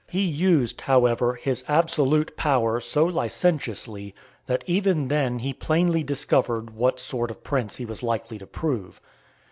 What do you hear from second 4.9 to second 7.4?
then he plainly discovered what sort